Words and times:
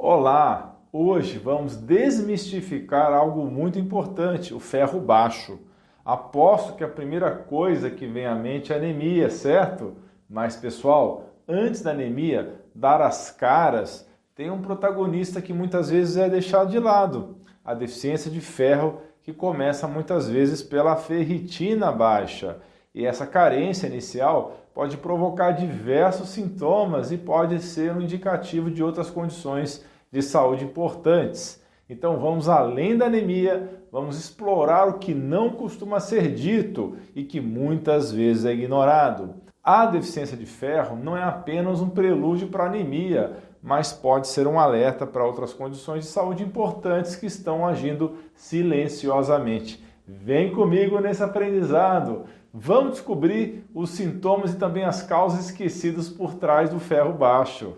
Olá! 0.00 0.76
Hoje 0.92 1.38
vamos 1.38 1.74
desmistificar 1.74 3.12
algo 3.12 3.44
muito 3.46 3.80
importante, 3.80 4.54
o 4.54 4.60
ferro 4.60 5.00
baixo. 5.00 5.58
Aposto 6.04 6.76
que 6.76 6.84
a 6.84 6.88
primeira 6.88 7.32
coisa 7.32 7.90
que 7.90 8.06
vem 8.06 8.24
à 8.24 8.32
mente 8.36 8.72
é 8.72 8.76
anemia, 8.76 9.28
certo? 9.28 9.96
Mas 10.30 10.54
pessoal, 10.54 11.24
antes 11.48 11.82
da 11.82 11.90
anemia 11.90 12.60
dar 12.72 13.02
as 13.02 13.32
caras, 13.32 14.08
tem 14.36 14.52
um 14.52 14.62
protagonista 14.62 15.42
que 15.42 15.52
muitas 15.52 15.90
vezes 15.90 16.16
é 16.16 16.30
deixado 16.30 16.70
de 16.70 16.78
lado, 16.78 17.38
a 17.64 17.74
deficiência 17.74 18.30
de 18.30 18.40
ferro, 18.40 19.02
que 19.20 19.32
começa 19.32 19.88
muitas 19.88 20.28
vezes 20.28 20.62
pela 20.62 20.94
ferritina 20.94 21.90
baixa. 21.90 22.58
E 22.98 23.06
essa 23.06 23.24
carência 23.24 23.86
inicial 23.86 24.56
pode 24.74 24.96
provocar 24.96 25.52
diversos 25.52 26.30
sintomas 26.30 27.12
e 27.12 27.16
pode 27.16 27.60
ser 27.62 27.92
um 27.92 28.00
indicativo 28.00 28.72
de 28.72 28.82
outras 28.82 29.08
condições 29.08 29.84
de 30.10 30.20
saúde 30.20 30.64
importantes. 30.64 31.62
Então 31.88 32.18
vamos 32.18 32.48
além 32.48 32.96
da 32.96 33.06
anemia, 33.06 33.82
vamos 33.92 34.18
explorar 34.18 34.88
o 34.88 34.98
que 34.98 35.14
não 35.14 35.50
costuma 35.50 36.00
ser 36.00 36.34
dito 36.34 36.96
e 37.14 37.22
que 37.22 37.40
muitas 37.40 38.10
vezes 38.10 38.44
é 38.44 38.52
ignorado. 38.52 39.32
A 39.62 39.86
deficiência 39.86 40.36
de 40.36 40.46
ferro 40.46 40.96
não 40.96 41.16
é 41.16 41.22
apenas 41.22 41.80
um 41.80 41.88
prelúdio 41.88 42.48
para 42.48 42.66
anemia, 42.66 43.36
mas 43.62 43.92
pode 43.92 44.26
ser 44.26 44.48
um 44.48 44.58
alerta 44.58 45.06
para 45.06 45.24
outras 45.24 45.52
condições 45.52 46.02
de 46.02 46.10
saúde 46.10 46.42
importantes 46.42 47.14
que 47.14 47.26
estão 47.26 47.64
agindo 47.64 48.16
silenciosamente. 48.34 49.86
Vem 50.10 50.50
comigo 50.52 50.98
nesse 51.00 51.22
aprendizado. 51.22 52.24
Vamos 52.52 52.92
descobrir 52.92 53.64
os 53.74 53.90
sintomas 53.90 54.54
e 54.54 54.58
também 54.58 54.84
as 54.84 55.02
causas 55.02 55.46
esquecidas 55.46 56.08
por 56.08 56.34
trás 56.34 56.70
do 56.70 56.80
ferro 56.80 57.12
baixo. 57.12 57.76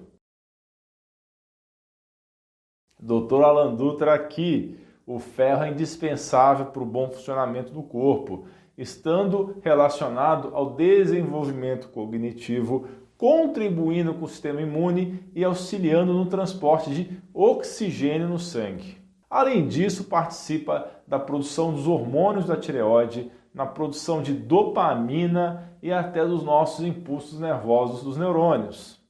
Doutor 2.98 3.44
Alan 3.44 3.74
Dutra 3.74 4.14
aqui. 4.14 4.78
O 5.06 5.18
ferro 5.18 5.64
é 5.64 5.70
indispensável 5.70 6.66
para 6.66 6.82
o 6.82 6.86
bom 6.86 7.10
funcionamento 7.10 7.72
do 7.72 7.82
corpo, 7.82 8.46
estando 8.78 9.56
relacionado 9.60 10.54
ao 10.54 10.76
desenvolvimento 10.76 11.88
cognitivo, 11.88 12.86
contribuindo 13.16 14.14
com 14.14 14.24
o 14.24 14.28
sistema 14.28 14.62
imune 14.62 15.28
e 15.34 15.42
auxiliando 15.42 16.12
no 16.12 16.26
transporte 16.26 16.90
de 16.90 17.20
oxigênio 17.34 18.28
no 18.28 18.38
sangue. 18.38 18.98
Além 19.28 19.66
disso, 19.66 20.04
participa 20.04 20.88
da 21.06 21.18
produção 21.18 21.72
dos 21.72 21.88
hormônios 21.88 22.46
da 22.46 22.56
tireoide, 22.56 23.32
na 23.54 23.66
produção 23.66 24.22
de 24.22 24.32
dopamina 24.32 25.72
e 25.82 25.92
até 25.92 26.24
dos 26.24 26.42
nossos 26.42 26.84
impulsos 26.84 27.40
nervosos 27.40 28.02
dos 28.02 28.16
neurônios. 28.16 29.00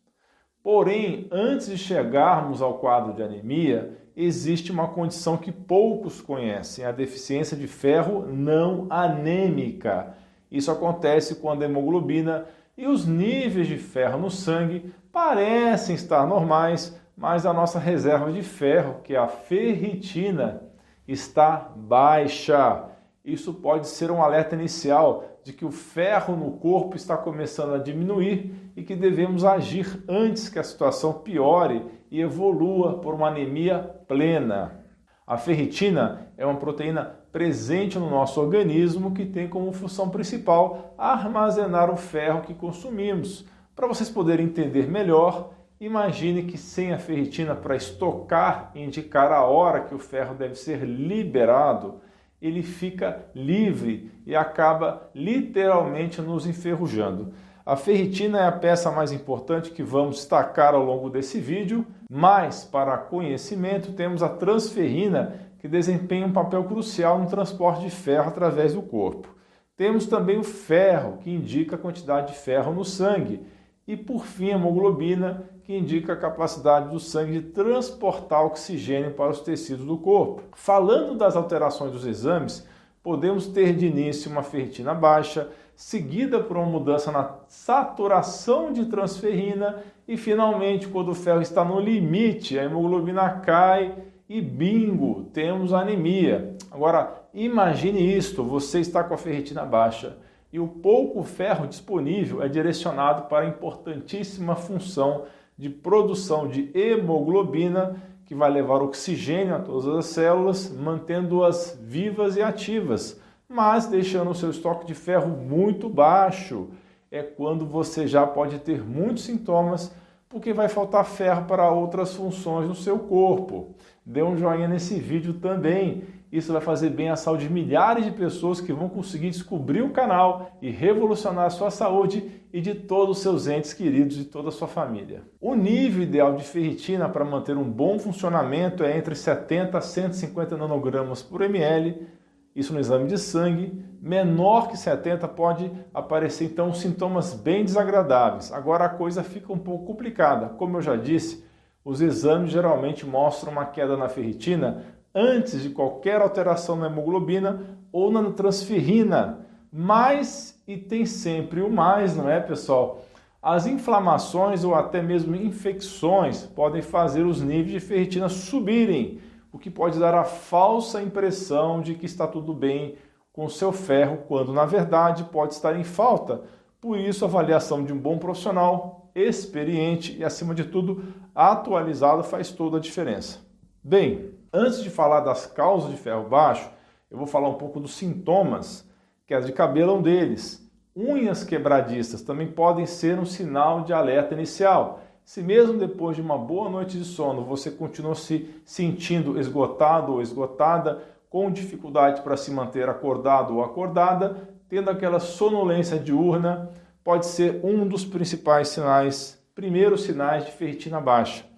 Porém, 0.62 1.26
antes 1.30 1.68
de 1.68 1.78
chegarmos 1.78 2.60
ao 2.60 2.78
quadro 2.78 3.14
de 3.14 3.22
anemia, 3.22 3.98
existe 4.14 4.70
uma 4.70 4.88
condição 4.88 5.36
que 5.36 5.50
poucos 5.50 6.20
conhecem, 6.20 6.84
a 6.84 6.92
deficiência 6.92 7.56
de 7.56 7.66
ferro 7.66 8.26
não 8.26 8.86
anêmica. 8.90 10.14
Isso 10.50 10.70
acontece 10.70 11.36
quando 11.36 11.62
a 11.62 11.64
hemoglobina 11.64 12.46
e 12.76 12.86
os 12.86 13.06
níveis 13.06 13.68
de 13.68 13.76
ferro 13.76 14.18
no 14.18 14.30
sangue 14.30 14.92
parecem 15.12 15.94
estar 15.94 16.26
normais, 16.26 16.98
mas 17.16 17.46
a 17.46 17.52
nossa 17.52 17.78
reserva 17.78 18.32
de 18.32 18.42
ferro, 18.42 19.00
que 19.02 19.14
é 19.14 19.18
a 19.18 19.28
ferritina, 19.28 20.62
está 21.06 21.72
baixa. 21.74 22.84
Isso 23.24 23.52
pode 23.54 23.86
ser 23.86 24.10
um 24.10 24.22
alerta 24.22 24.54
inicial 24.54 25.24
de 25.44 25.52
que 25.52 25.64
o 25.64 25.70
ferro 25.70 26.36
no 26.36 26.52
corpo 26.52 26.96
está 26.96 27.16
começando 27.16 27.74
a 27.74 27.78
diminuir 27.78 28.72
e 28.76 28.82
que 28.82 28.96
devemos 28.96 29.44
agir 29.44 30.02
antes 30.08 30.48
que 30.48 30.58
a 30.58 30.64
situação 30.64 31.12
piore 31.12 31.84
e 32.10 32.20
evolua 32.20 32.98
por 32.98 33.14
uma 33.14 33.28
anemia 33.28 33.78
plena. 34.08 34.84
A 35.26 35.36
ferritina 35.36 36.28
é 36.36 36.44
uma 36.44 36.56
proteína 36.56 37.04
presente 37.30 37.98
no 37.98 38.10
nosso 38.10 38.40
organismo 38.40 39.12
que 39.12 39.24
tem 39.24 39.48
como 39.48 39.72
função 39.72 40.08
principal 40.08 40.94
armazenar 40.98 41.90
o 41.90 41.96
ferro 41.96 42.42
que 42.42 42.54
consumimos. 42.54 43.46
Para 43.76 43.86
vocês 43.86 44.10
poderem 44.10 44.46
entender 44.46 44.88
melhor, 44.88 45.52
imagine 45.78 46.42
que 46.42 46.58
sem 46.58 46.92
a 46.92 46.98
ferritina 46.98 47.54
para 47.54 47.76
estocar 47.76 48.72
e 48.74 48.82
indicar 48.82 49.30
a 49.30 49.44
hora 49.44 49.82
que 49.82 49.94
o 49.94 49.98
ferro 49.98 50.34
deve 50.34 50.54
ser 50.54 50.84
liberado, 50.84 52.00
ele 52.40 52.62
fica 52.62 53.26
livre 53.34 54.10
e 54.26 54.34
acaba 54.34 55.10
literalmente 55.14 56.22
nos 56.22 56.46
enferrujando. 56.46 57.32
A 57.64 57.76
ferritina 57.76 58.40
é 58.40 58.46
a 58.46 58.52
peça 58.52 58.90
mais 58.90 59.12
importante 59.12 59.70
que 59.70 59.82
vamos 59.82 60.16
destacar 60.16 60.74
ao 60.74 60.84
longo 60.84 61.10
desse 61.10 61.38
vídeo, 61.38 61.86
mas 62.10 62.64
para 62.64 62.96
conhecimento 62.96 63.92
temos 63.92 64.22
a 64.22 64.28
transferrina 64.28 65.34
que 65.58 65.68
desempenha 65.68 66.26
um 66.26 66.32
papel 66.32 66.64
crucial 66.64 67.18
no 67.18 67.28
transporte 67.28 67.82
de 67.82 67.90
ferro 67.90 68.28
através 68.28 68.74
do 68.74 68.82
corpo. 68.82 69.28
Temos 69.76 70.06
também 70.06 70.38
o 70.38 70.42
ferro, 70.44 71.18
que 71.18 71.30
indica 71.30 71.76
a 71.76 71.78
quantidade 71.78 72.32
de 72.32 72.38
ferro 72.38 72.72
no 72.72 72.84
sangue, 72.84 73.40
e 73.86 73.96
por 73.96 74.24
fim 74.24 74.50
a 74.50 74.54
hemoglobina, 74.54 75.49
que 75.64 75.76
indica 75.76 76.12
a 76.12 76.16
capacidade 76.16 76.90
do 76.90 76.98
sangue 76.98 77.40
de 77.40 77.42
transportar 77.48 78.44
oxigênio 78.44 79.12
para 79.12 79.30
os 79.30 79.40
tecidos 79.40 79.84
do 79.84 79.98
corpo. 79.98 80.42
Falando 80.54 81.16
das 81.16 81.36
alterações 81.36 81.92
dos 81.92 82.06
exames, 82.06 82.66
podemos 83.02 83.46
ter 83.46 83.74
de 83.74 83.86
início 83.86 84.30
uma 84.30 84.42
ferritina 84.42 84.94
baixa, 84.94 85.48
seguida 85.74 86.40
por 86.40 86.56
uma 86.56 86.66
mudança 86.66 87.10
na 87.10 87.36
saturação 87.48 88.72
de 88.72 88.86
transferrina 88.86 89.82
e 90.06 90.16
finalmente, 90.16 90.88
quando 90.88 91.10
o 91.10 91.14
ferro 91.14 91.40
está 91.40 91.64
no 91.64 91.80
limite, 91.80 92.58
a 92.58 92.64
hemoglobina 92.64 93.30
cai 93.40 93.94
e 94.28 94.40
bingo, 94.40 95.24
temos 95.32 95.72
anemia. 95.72 96.56
Agora, 96.70 97.22
imagine 97.32 98.16
isto, 98.16 98.44
você 98.44 98.80
está 98.80 99.02
com 99.02 99.14
a 99.14 99.18
ferritina 99.18 99.64
baixa 99.64 100.16
e 100.52 100.58
o 100.58 100.66
pouco 100.66 101.22
ferro 101.22 101.66
disponível 101.66 102.42
é 102.42 102.48
direcionado 102.48 103.28
para 103.28 103.44
a 103.44 103.48
importantíssima 103.48 104.56
função 104.56 105.24
de 105.60 105.68
produção 105.68 106.48
de 106.48 106.70
hemoglobina, 106.72 108.02
que 108.24 108.34
vai 108.34 108.50
levar 108.50 108.80
oxigênio 108.82 109.54
a 109.54 109.58
todas 109.58 109.86
as 109.94 110.06
células, 110.06 110.72
mantendo-as 110.74 111.78
vivas 111.82 112.34
e 112.34 112.40
ativas, 112.40 113.20
mas 113.46 113.86
deixando 113.86 114.30
o 114.30 114.34
seu 114.34 114.48
estoque 114.48 114.86
de 114.86 114.94
ferro 114.94 115.28
muito 115.28 115.86
baixo. 115.86 116.68
É 117.10 117.22
quando 117.22 117.66
você 117.66 118.06
já 118.06 118.26
pode 118.26 118.58
ter 118.60 118.82
muitos 118.82 119.24
sintomas, 119.24 119.92
porque 120.30 120.54
vai 120.54 120.66
faltar 120.66 121.04
ferro 121.04 121.44
para 121.44 121.70
outras 121.70 122.14
funções 122.14 122.66
no 122.66 122.74
seu 122.74 122.98
corpo. 122.98 123.74
Dê 124.06 124.22
um 124.22 124.38
joinha 124.38 124.66
nesse 124.66 124.94
vídeo 124.98 125.34
também 125.34 126.04
isso 126.32 126.52
vai 126.52 126.62
fazer 126.62 126.90
bem 126.90 127.08
à 127.08 127.16
saúde 127.16 127.48
de 127.48 127.52
milhares 127.52 128.04
de 128.04 128.12
pessoas 128.12 128.60
que 128.60 128.72
vão 128.72 128.88
conseguir 128.88 129.30
descobrir 129.30 129.82
o 129.82 129.90
canal 129.90 130.56
e 130.62 130.70
revolucionar 130.70 131.46
a 131.46 131.50
sua 131.50 131.70
saúde 131.70 132.40
e 132.52 132.60
de 132.60 132.74
todos 132.74 133.16
os 133.16 133.22
seus 133.22 133.48
entes 133.48 133.72
queridos 133.72 134.16
e 134.16 134.24
toda 134.24 134.48
a 134.48 134.52
sua 134.52 134.68
família. 134.68 135.22
O 135.40 135.56
nível 135.56 136.02
ideal 136.02 136.36
de 136.36 136.44
ferritina 136.44 137.08
para 137.08 137.24
manter 137.24 137.56
um 137.56 137.68
bom 137.68 137.98
funcionamento 137.98 138.84
é 138.84 138.96
entre 138.96 139.14
70 139.14 139.76
a 139.76 139.80
150 139.80 140.56
nanogramas 140.56 141.20
por 141.20 141.42
ml, 141.42 142.06
isso 142.54 142.72
no 142.72 142.80
exame 142.80 143.06
de 143.06 143.18
sangue. 143.18 143.84
Menor 144.00 144.68
que 144.68 144.76
70 144.76 145.26
pode 145.28 145.70
aparecer 145.92 146.44
então 146.44 146.72
sintomas 146.72 147.34
bem 147.34 147.64
desagradáveis. 147.64 148.52
Agora 148.52 148.84
a 148.84 148.88
coisa 148.88 149.22
fica 149.22 149.52
um 149.52 149.58
pouco 149.58 149.86
complicada. 149.86 150.48
Como 150.50 150.76
eu 150.76 150.82
já 150.82 150.96
disse, 150.96 151.44
os 151.84 152.00
exames 152.00 152.50
geralmente 152.50 153.06
mostram 153.06 153.52
uma 153.52 153.66
queda 153.66 153.96
na 153.96 154.08
ferritina 154.08 154.84
antes 155.14 155.62
de 155.62 155.70
qualquer 155.70 156.20
alteração 156.20 156.76
na 156.76 156.86
hemoglobina 156.86 157.78
ou 157.92 158.10
na 158.10 158.30
transferrina. 158.30 159.46
Mas, 159.72 160.60
e 160.66 160.76
tem 160.76 161.06
sempre 161.06 161.60
o 161.60 161.70
mais, 161.70 162.16
não 162.16 162.28
é, 162.28 162.40
pessoal? 162.40 163.02
As 163.42 163.66
inflamações 163.66 164.64
ou 164.64 164.74
até 164.74 165.00
mesmo 165.00 165.34
infecções 165.34 166.42
podem 166.42 166.82
fazer 166.82 167.24
os 167.24 167.40
níveis 167.40 167.70
de 167.70 167.80
ferritina 167.80 168.28
subirem, 168.28 169.18
o 169.52 169.58
que 169.58 169.70
pode 169.70 169.98
dar 169.98 170.14
a 170.14 170.24
falsa 170.24 171.02
impressão 171.02 171.80
de 171.80 171.94
que 171.94 172.06
está 172.06 172.26
tudo 172.26 172.52
bem 172.52 172.96
com 173.32 173.48
seu 173.48 173.72
ferro, 173.72 174.18
quando 174.28 174.52
na 174.52 174.66
verdade 174.66 175.24
pode 175.24 175.54
estar 175.54 175.78
em 175.78 175.84
falta. 175.84 176.42
Por 176.80 176.98
isso, 176.98 177.24
a 177.24 177.28
avaliação 177.28 177.84
de 177.84 177.92
um 177.92 177.98
bom 177.98 178.18
profissional, 178.18 179.10
experiente 179.14 180.16
e, 180.18 180.24
acima 180.24 180.54
de 180.54 180.64
tudo, 180.64 181.02
atualizado 181.34 182.22
faz 182.22 182.50
toda 182.50 182.76
a 182.76 182.80
diferença. 182.80 183.38
Bem, 183.82 184.32
Antes 184.52 184.82
de 184.82 184.90
falar 184.90 185.20
das 185.20 185.46
causas 185.46 185.92
de 185.92 185.96
ferro 185.96 186.28
baixo, 186.28 186.68
eu 187.08 187.16
vou 187.16 187.26
falar 187.26 187.48
um 187.48 187.54
pouco 187.54 187.78
dos 187.78 187.94
sintomas. 187.94 188.84
Queda 189.24 189.46
de 189.46 189.52
cabelo 189.52 189.92
é 189.92 189.94
um 189.94 190.02
deles. 190.02 190.68
Unhas 190.96 191.44
quebradiças 191.44 192.22
também 192.22 192.50
podem 192.50 192.84
ser 192.84 193.16
um 193.20 193.24
sinal 193.24 193.84
de 193.84 193.92
alerta 193.92 194.34
inicial. 194.34 195.02
Se 195.24 195.40
mesmo 195.40 195.78
depois 195.78 196.16
de 196.16 196.22
uma 196.22 196.36
boa 196.36 196.68
noite 196.68 196.98
de 196.98 197.04
sono 197.04 197.44
você 197.44 197.70
continua 197.70 198.16
se 198.16 198.50
sentindo 198.64 199.38
esgotado 199.38 200.14
ou 200.14 200.20
esgotada, 200.20 201.00
com 201.28 201.48
dificuldade 201.48 202.20
para 202.22 202.36
se 202.36 202.50
manter 202.50 202.88
acordado 202.88 203.54
ou 203.54 203.62
acordada, 203.62 204.48
tendo 204.68 204.90
aquela 204.90 205.20
sonolência 205.20 205.96
diurna, 205.96 206.70
pode 207.04 207.26
ser 207.26 207.60
um 207.62 207.86
dos 207.86 208.04
principais 208.04 208.66
sinais, 208.66 209.40
primeiros 209.54 210.02
sinais 210.02 210.44
de 210.44 210.50
ferritina 210.50 211.00
baixa. 211.00 211.49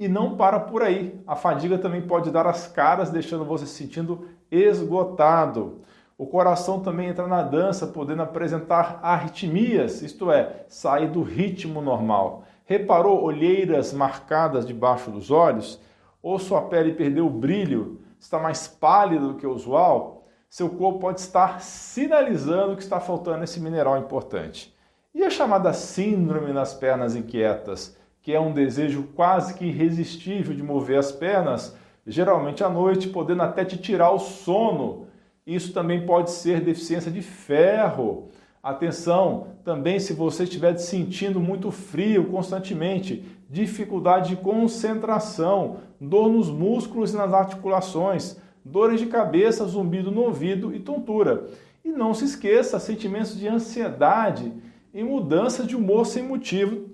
E 0.00 0.08
não 0.08 0.34
para 0.34 0.58
por 0.58 0.82
aí. 0.82 1.20
A 1.26 1.36
fadiga 1.36 1.76
também 1.76 2.00
pode 2.00 2.30
dar 2.30 2.46
as 2.46 2.66
caras, 2.66 3.10
deixando 3.10 3.44
você 3.44 3.66
se 3.66 3.74
sentindo 3.74 4.28
esgotado. 4.50 5.82
O 6.16 6.26
coração 6.26 6.80
também 6.80 7.08
entra 7.08 7.26
na 7.26 7.42
dança, 7.42 7.86
podendo 7.86 8.22
apresentar 8.22 8.98
arritmias, 9.02 10.00
isto 10.00 10.32
é, 10.32 10.64
sair 10.68 11.10
do 11.10 11.22
ritmo 11.22 11.82
normal. 11.82 12.44
Reparou 12.64 13.22
olheiras 13.22 13.92
marcadas 13.92 14.66
debaixo 14.66 15.10
dos 15.10 15.30
olhos? 15.30 15.78
Ou 16.22 16.38
sua 16.38 16.62
pele 16.62 16.94
perdeu 16.94 17.26
o 17.26 17.30
brilho? 17.30 18.00
Está 18.18 18.38
mais 18.38 18.66
pálida 18.66 19.26
do 19.26 19.34
que 19.34 19.46
o 19.46 19.52
usual? 19.52 20.24
Seu 20.48 20.70
corpo 20.70 20.98
pode 20.98 21.20
estar 21.20 21.60
sinalizando 21.60 22.74
que 22.74 22.82
está 22.82 23.00
faltando 23.00 23.44
esse 23.44 23.60
mineral 23.60 23.98
importante. 23.98 24.74
E 25.14 25.22
a 25.22 25.28
chamada 25.28 25.74
síndrome 25.74 26.54
nas 26.54 26.72
pernas 26.72 27.14
inquietas? 27.14 27.99
Que 28.22 28.32
é 28.32 28.40
um 28.40 28.52
desejo 28.52 29.04
quase 29.14 29.54
que 29.54 29.64
irresistível 29.64 30.54
de 30.54 30.62
mover 30.62 30.98
as 30.98 31.10
pernas, 31.10 31.76
geralmente 32.06 32.62
à 32.62 32.68
noite, 32.68 33.08
podendo 33.08 33.42
até 33.42 33.64
te 33.64 33.78
tirar 33.78 34.10
o 34.10 34.18
sono. 34.18 35.06
Isso 35.46 35.72
também 35.72 36.04
pode 36.04 36.30
ser 36.30 36.60
deficiência 36.60 37.10
de 37.10 37.22
ferro. 37.22 38.28
Atenção, 38.62 39.48
também 39.64 39.98
se 39.98 40.12
você 40.12 40.44
estiver 40.44 40.76
sentindo 40.76 41.40
muito 41.40 41.70
frio 41.70 42.26
constantemente, 42.26 43.24
dificuldade 43.48 44.30
de 44.30 44.36
concentração, 44.36 45.78
dor 45.98 46.28
nos 46.28 46.50
músculos 46.50 47.14
e 47.14 47.16
nas 47.16 47.32
articulações, 47.32 48.36
dores 48.62 49.00
de 49.00 49.06
cabeça, 49.06 49.64
zumbido 49.64 50.10
no 50.10 50.22
ouvido 50.24 50.74
e 50.74 50.78
tontura. 50.78 51.46
E 51.82 51.88
não 51.88 52.12
se 52.12 52.26
esqueça, 52.26 52.78
sentimentos 52.78 53.38
de 53.38 53.48
ansiedade 53.48 54.52
e 54.92 55.02
mudança 55.02 55.64
de 55.64 55.74
humor 55.74 56.04
sem 56.04 56.22
motivo 56.22 56.90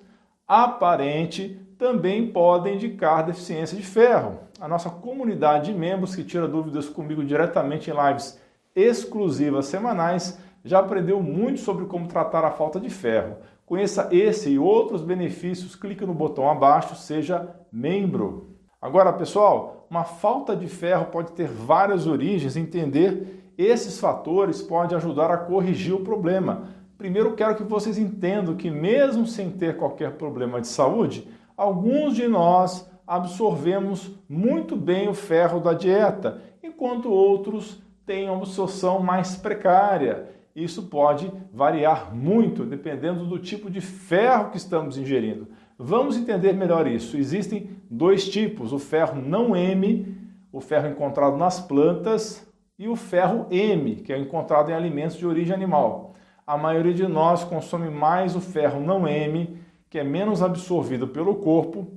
aparente 0.46 1.60
também 1.78 2.31
podem 2.31 2.76
indicar 2.76 3.25
deficiência 3.25 3.76
de 3.76 3.82
ferro. 3.82 4.38
A 4.60 4.69
nossa 4.69 4.88
comunidade 4.88 5.72
de 5.72 5.78
membros 5.78 6.14
que 6.14 6.25
tira 6.25 6.48
dúvidas 6.48 6.88
comigo 6.88 7.25
diretamente 7.25 7.90
em 7.90 7.94
lives 7.94 8.40
exclusivas 8.75 9.66
semanais 9.66 10.38
já 10.64 10.81
aprendeu 10.81 11.22
muito 11.22 11.60
sobre 11.60 11.87
como 11.87 12.08
tratar 12.08 12.44
a 12.44 12.50
falta 12.50 12.81
de 12.81 12.90
ferro. 12.90 13.37
Conheça 13.64 14.08
esse 14.12 14.50
e 14.50 14.58
outros 14.58 15.02
benefícios, 15.02 15.75
clique 15.75 16.06
no 16.06 16.14
botão 16.14 16.49
abaixo, 16.49 16.94
seja 16.94 17.49
membro. 17.70 18.56
Agora, 18.81 19.12
pessoal, 19.12 19.87
uma 19.90 20.04
falta 20.04 20.54
de 20.54 20.69
ferro 20.69 21.06
pode 21.06 21.32
ter 21.32 21.49
várias 21.49 22.06
origens, 22.06 22.56
entender 22.56 23.52
esses 23.58 23.99
fatores 23.99 24.60
pode 24.60 24.94
ajudar 24.94 25.31
a 25.31 25.38
corrigir 25.38 25.94
o 25.94 26.04
problema. 26.04 26.69
Primeiro, 26.98 27.34
quero 27.34 27.56
que 27.56 27.62
vocês 27.62 27.98
entendam 27.98 28.56
que, 28.56 28.70
mesmo 28.70 29.26
sem 29.26 29.50
ter 29.50 29.76
qualquer 29.76 30.12
problema 30.12 30.60
de 30.60 30.66
saúde, 30.66 31.28
alguns 31.54 32.14
de 32.14 32.26
nós 32.26 32.90
absorvemos 33.06 34.10
muito 34.28 34.75
bem 34.75 35.06
o 35.06 35.14
ferro 35.14 35.60
da 35.60 35.75
dieta, 35.75 36.40
enquanto 36.62 37.10
outros 37.10 37.82
têm 38.06 38.31
uma 38.31 38.38
absorção 38.38 38.98
mais 39.00 39.37
precária. 39.37 40.31
Isso 40.54 40.84
pode 40.84 41.31
variar 41.52 42.14
muito 42.14 42.64
dependendo 42.64 43.26
do 43.26 43.38
tipo 43.38 43.70
de 43.70 43.82
ferro 43.82 44.50
que 44.50 44.56
estamos 44.56 44.96
ingerindo. 44.96 45.49
Vamos 45.78 46.16
entender 46.16 46.54
melhor 46.54 46.87
isso. 46.87 47.19
Existem 47.19 47.69
dois 47.90 48.26
tipos: 48.26 48.72
o 48.72 48.78
ferro 48.78 49.20
não 49.20 49.54
M, 49.54 50.16
o 50.50 50.62
ferro 50.62 50.88
encontrado 50.88 51.37
nas 51.37 51.60
plantas, 51.60 52.50
e 52.78 52.88
o 52.88 52.96
ferro 52.96 53.46
M, 53.50 53.96
que 53.96 54.14
é 54.14 54.19
encontrado 54.19 54.70
em 54.70 54.75
alimentos 54.75 55.19
de 55.19 55.26
origem 55.26 55.54
animal 55.54 56.06
a 56.46 56.56
maioria 56.56 56.94
de 56.94 57.06
nós 57.08 57.43
consome 57.43 57.90
mais 57.90 58.37
o 58.37 58.40
ferro 58.40 58.81
não 58.81 59.08
M, 59.08 59.58
que 59.90 59.98
é 59.98 60.04
menos 60.04 60.43
absorvido 60.43 61.08
pelo 61.08 61.37
corpo, 61.37 61.88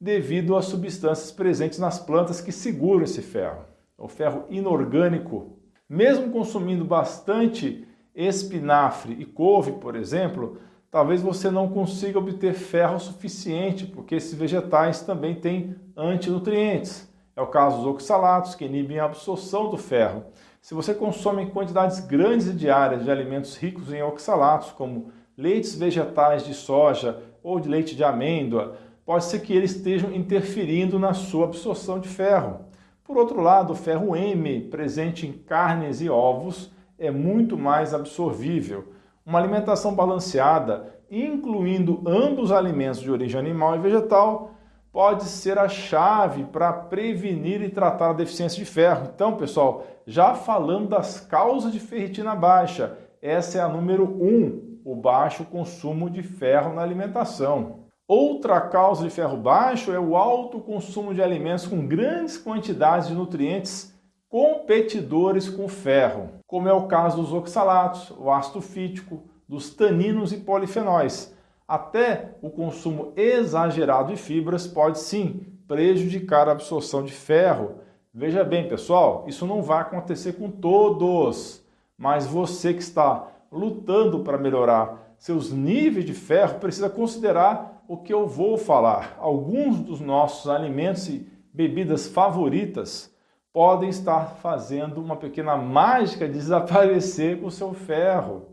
devido 0.00 0.56
às 0.56 0.66
substâncias 0.66 1.32
presentes 1.32 1.78
nas 1.78 1.98
plantas 1.98 2.40
que 2.40 2.52
seguram 2.52 3.02
esse 3.02 3.20
ferro. 3.20 3.64
O 3.96 4.06
ferro 4.06 4.44
inorgânico. 4.48 5.58
Mesmo 5.88 6.30
consumindo 6.30 6.84
bastante 6.84 7.88
espinafre 8.14 9.16
e 9.18 9.24
couve, 9.24 9.72
por 9.72 9.96
exemplo, 9.96 10.58
talvez 10.90 11.20
você 11.20 11.50
não 11.50 11.68
consiga 11.68 12.18
obter 12.18 12.54
ferro 12.54 13.00
suficiente, 13.00 13.86
porque 13.86 14.14
esses 14.14 14.34
vegetais 14.34 15.02
também 15.02 15.34
têm 15.34 15.74
antinutrientes. 15.96 17.07
É 17.38 17.40
o 17.40 17.46
caso 17.46 17.76
dos 17.76 17.86
oxalatos, 17.86 18.56
que 18.56 18.64
inibem 18.64 18.98
a 18.98 19.04
absorção 19.04 19.70
do 19.70 19.76
ferro. 19.76 20.24
Se 20.60 20.74
você 20.74 20.92
consome 20.92 21.46
quantidades 21.46 22.00
grandes 22.00 22.52
diárias 22.58 23.04
de 23.04 23.12
alimentos 23.12 23.56
ricos 23.56 23.92
em 23.92 24.02
oxalatos, 24.02 24.72
como 24.72 25.12
leites 25.36 25.76
vegetais 25.76 26.44
de 26.44 26.52
soja 26.52 27.22
ou 27.40 27.60
de 27.60 27.68
leite 27.68 27.94
de 27.94 28.02
amêndoa, 28.02 28.74
pode 29.06 29.22
ser 29.22 29.38
que 29.38 29.52
eles 29.52 29.76
estejam 29.76 30.12
interferindo 30.12 30.98
na 30.98 31.14
sua 31.14 31.44
absorção 31.44 32.00
de 32.00 32.08
ferro. 32.08 32.58
Por 33.04 33.16
outro 33.16 33.40
lado, 33.40 33.72
o 33.72 33.76
ferro 33.76 34.16
M, 34.16 34.62
presente 34.62 35.24
em 35.24 35.32
carnes 35.32 36.00
e 36.00 36.10
ovos, 36.10 36.72
é 36.98 37.08
muito 37.08 37.56
mais 37.56 37.94
absorvível. 37.94 38.92
Uma 39.24 39.38
alimentação 39.38 39.94
balanceada, 39.94 40.92
incluindo 41.08 42.02
ambos 42.04 42.50
alimentos 42.50 42.98
de 42.98 43.12
origem 43.12 43.38
animal 43.38 43.76
e 43.76 43.78
vegetal, 43.78 44.57
pode 44.92 45.24
ser 45.24 45.58
a 45.58 45.68
chave 45.68 46.44
para 46.44 46.72
prevenir 46.72 47.62
e 47.62 47.68
tratar 47.68 48.10
a 48.10 48.14
deficiência 48.14 48.58
de 48.58 48.70
ferro. 48.70 49.10
Então, 49.14 49.36
pessoal, 49.36 49.84
já 50.06 50.34
falando 50.34 50.88
das 50.88 51.20
causas 51.20 51.72
de 51.72 51.80
ferritina 51.80 52.34
baixa, 52.34 52.98
essa 53.20 53.58
é 53.58 53.60
a 53.60 53.68
número 53.68 54.04
1, 54.04 54.26
um, 54.26 54.80
o 54.84 54.96
baixo 54.96 55.44
consumo 55.44 56.08
de 56.08 56.22
ferro 56.22 56.72
na 56.72 56.82
alimentação. 56.82 57.80
Outra 58.06 58.60
causa 58.60 59.04
de 59.04 59.10
ferro 59.10 59.36
baixo 59.36 59.92
é 59.92 60.00
o 60.00 60.16
alto 60.16 60.60
consumo 60.60 61.12
de 61.12 61.22
alimentos 61.22 61.66
com 61.66 61.86
grandes 61.86 62.38
quantidades 62.38 63.08
de 63.08 63.14
nutrientes 63.14 63.94
competidores 64.28 65.48
com 65.48 65.68
ferro, 65.68 66.30
como 66.46 66.68
é 66.68 66.72
o 66.72 66.86
caso 66.86 67.20
dos 67.20 67.32
oxalatos, 67.32 68.10
o 68.10 68.30
ácido 68.30 68.60
fítico, 68.60 69.24
dos 69.48 69.74
taninos 69.74 70.32
e 70.32 70.38
polifenóis. 70.38 71.34
Até 71.68 72.30
o 72.40 72.48
consumo 72.48 73.12
exagerado 73.14 74.14
de 74.14 74.16
fibras 74.18 74.66
pode 74.66 74.98
sim 74.98 75.44
prejudicar 75.68 76.48
a 76.48 76.52
absorção 76.52 77.04
de 77.04 77.12
ferro. 77.12 77.80
Veja 78.12 78.42
bem, 78.42 78.66
pessoal, 78.66 79.26
isso 79.28 79.46
não 79.46 79.62
vai 79.62 79.82
acontecer 79.82 80.32
com 80.32 80.50
todos, 80.50 81.62
mas 81.98 82.26
você 82.26 82.72
que 82.72 82.80
está 82.80 83.28
lutando 83.52 84.20
para 84.20 84.38
melhorar 84.38 85.14
seus 85.18 85.52
níveis 85.52 86.06
de 86.06 86.14
ferro 86.14 86.58
precisa 86.58 86.88
considerar 86.88 87.84
o 87.86 87.98
que 87.98 88.14
eu 88.14 88.26
vou 88.26 88.56
falar. 88.56 89.16
Alguns 89.18 89.80
dos 89.80 90.00
nossos 90.00 90.48
alimentos 90.48 91.06
e 91.08 91.26
bebidas 91.52 92.06
favoritas 92.06 93.12
podem 93.52 93.88
estar 93.88 94.36
fazendo 94.40 95.00
uma 95.02 95.16
pequena 95.16 95.56
mágica 95.56 96.26
de 96.26 96.34
desaparecer 96.34 97.44
o 97.44 97.50
seu 97.50 97.74
ferro. 97.74 98.46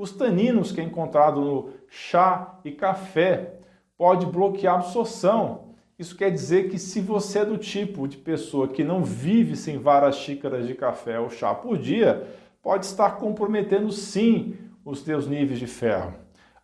Os 0.00 0.12
taninos 0.12 0.72
que 0.72 0.80
é 0.80 0.84
encontrado 0.84 1.42
no 1.42 1.68
chá 1.86 2.58
e 2.64 2.70
café 2.70 3.56
pode 3.98 4.24
bloquear 4.24 4.76
a 4.76 4.78
absorção. 4.78 5.74
Isso 5.98 6.16
quer 6.16 6.30
dizer 6.30 6.70
que 6.70 6.78
se 6.78 7.02
você 7.02 7.40
é 7.40 7.44
do 7.44 7.58
tipo 7.58 8.08
de 8.08 8.16
pessoa 8.16 8.66
que 8.66 8.82
não 8.82 9.04
vive 9.04 9.54
sem 9.54 9.76
várias 9.76 10.16
xícaras 10.16 10.66
de 10.66 10.74
café 10.74 11.20
ou 11.20 11.28
chá 11.28 11.54
por 11.54 11.76
dia, 11.76 12.26
pode 12.62 12.86
estar 12.86 13.18
comprometendo 13.18 13.92
sim 13.92 14.54
os 14.86 15.02
teus 15.02 15.26
níveis 15.26 15.58
de 15.58 15.66
ferro. 15.66 16.14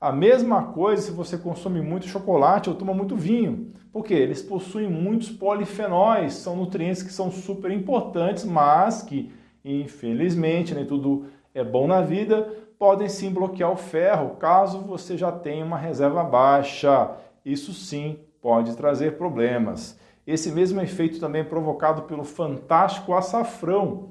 A 0.00 0.10
mesma 0.10 0.72
coisa 0.72 1.02
se 1.02 1.10
você 1.10 1.36
consome 1.36 1.82
muito 1.82 2.08
chocolate 2.08 2.70
ou 2.70 2.74
toma 2.74 2.94
muito 2.94 3.16
vinho, 3.16 3.70
porque 3.92 4.14
eles 4.14 4.40
possuem 4.40 4.88
muitos 4.88 5.28
polifenóis, 5.28 6.32
são 6.32 6.56
nutrientes 6.56 7.02
que 7.02 7.12
são 7.12 7.30
super 7.30 7.70
importantes, 7.70 8.46
mas 8.46 9.02
que 9.02 9.30
infelizmente 9.62 10.74
nem 10.74 10.86
tudo 10.86 11.26
é 11.56 11.64
bom 11.64 11.86
na 11.86 12.02
vida, 12.02 12.52
podem 12.78 13.08
sim 13.08 13.32
bloquear 13.32 13.72
o 13.72 13.76
ferro 13.76 14.36
caso 14.36 14.80
você 14.80 15.16
já 15.16 15.32
tenha 15.32 15.64
uma 15.64 15.78
reserva 15.78 16.22
baixa. 16.22 17.12
Isso 17.42 17.72
sim 17.72 18.18
pode 18.42 18.76
trazer 18.76 19.16
problemas. 19.16 19.98
Esse 20.26 20.52
mesmo 20.52 20.82
efeito 20.82 21.18
também 21.18 21.40
é 21.40 21.44
provocado 21.44 22.02
pelo 22.02 22.24
fantástico 22.24 23.14
açafrão. 23.14 24.10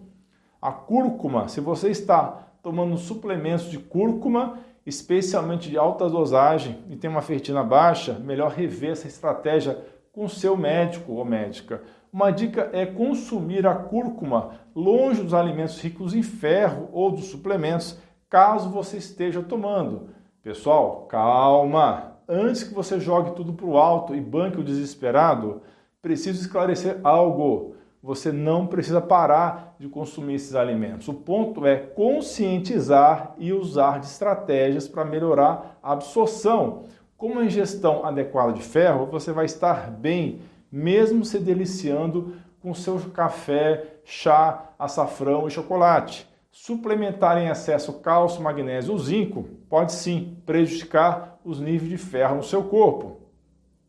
A 0.59 0.71
cúrcuma, 0.71 1.47
se 1.47 1.61
você 1.61 1.89
está 1.89 2.47
tomando 2.63 2.97
suplementos 2.97 3.69
de 3.69 3.77
cúrcuma, 3.77 4.57
especialmente 4.83 5.69
de 5.69 5.77
alta 5.77 6.09
dosagem 6.09 6.79
e 6.89 6.95
tem 6.95 7.11
uma 7.11 7.21
ferritina 7.21 7.63
baixa, 7.63 8.13
melhor 8.13 8.49
rever 8.49 8.93
essa 8.93 9.07
estratégia 9.07 9.77
com 10.11 10.27
seu 10.27 10.57
médico 10.57 11.13
ou 11.13 11.23
médica. 11.23 11.83
Uma 12.15 12.31
dica 12.31 12.69
é 12.71 12.85
consumir 12.85 13.67
a 13.67 13.75
cúrcuma 13.75 14.51
longe 14.73 15.21
dos 15.21 15.33
alimentos 15.33 15.81
ricos 15.81 16.13
em 16.15 16.23
ferro 16.23 16.87
ou 16.93 17.11
dos 17.11 17.25
suplementos 17.25 17.99
caso 18.29 18.69
você 18.69 18.95
esteja 18.95 19.43
tomando. 19.43 20.07
Pessoal, 20.41 21.07
calma! 21.09 22.13
Antes 22.25 22.63
que 22.63 22.73
você 22.73 23.01
jogue 23.01 23.35
tudo 23.35 23.51
para 23.51 23.65
o 23.65 23.77
alto 23.77 24.15
e 24.15 24.21
banque 24.21 24.61
o 24.61 24.63
desesperado, 24.63 25.61
preciso 26.01 26.39
esclarecer 26.39 27.01
algo. 27.03 27.75
Você 28.01 28.31
não 28.31 28.65
precisa 28.65 29.01
parar 29.01 29.75
de 29.77 29.89
consumir 29.89 30.35
esses 30.35 30.55
alimentos. 30.55 31.09
O 31.09 31.13
ponto 31.13 31.65
é 31.65 31.75
conscientizar 31.75 33.35
e 33.37 33.51
usar 33.51 33.99
de 33.99 34.05
estratégias 34.05 34.87
para 34.87 35.03
melhorar 35.03 35.77
a 35.83 35.91
absorção. 35.91 36.83
Com 37.17 37.27
uma 37.27 37.43
ingestão 37.43 38.05
adequada 38.05 38.53
de 38.53 38.61
ferro, 38.61 39.05
você 39.05 39.33
vai 39.33 39.43
estar 39.43 39.91
bem, 39.91 40.39
mesmo 40.75 41.23
se 41.23 41.39
deliciando 41.39 42.35
com 42.61 42.73
seu 42.73 42.99
café, 42.99 43.99
chá, 44.03 44.71
açafrão 44.77 45.47
e 45.47 45.51
chocolate. 45.51 46.27
Suplementar 46.51 47.37
em 47.37 47.47
excesso 47.47 47.93
cálcio, 47.93 48.43
magnésio 48.43 48.91
ou 48.91 48.99
zinco 48.99 49.43
pode 49.69 49.93
sim 49.93 50.37
prejudicar 50.45 51.39
os 51.45 51.61
níveis 51.61 51.89
de 51.89 51.97
ferro 51.97 52.35
no 52.35 52.43
seu 52.43 52.61
corpo. 52.61 53.21